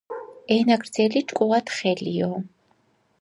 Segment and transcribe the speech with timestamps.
[0.55, 2.31] ენაგრძელი ჭკუათხელიო